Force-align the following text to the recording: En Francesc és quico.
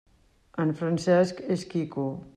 En 0.63 0.73
Francesc 0.81 1.45
és 1.57 1.67
quico. 1.75 2.11